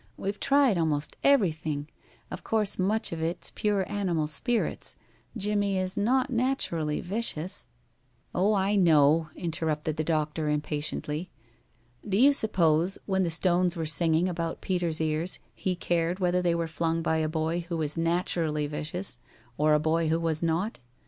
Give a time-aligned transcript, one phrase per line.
[0.17, 1.87] "We've tried almost everything.
[2.31, 4.95] Of course much of it is pure animal spirits.
[5.37, 7.67] Jimmie is not naturally vicious"
[8.33, 11.29] "Oh, I know," interrupted the doctor, impatiently.
[12.03, 16.55] "Do you suppose, when the stones were singing about Peter's ears, he cared whether they
[16.55, 19.19] were flung by a boy who was naturally vicious
[19.55, 20.79] or a boy who was not?